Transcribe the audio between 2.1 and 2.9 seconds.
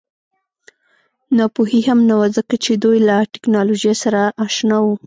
وه ځکه چې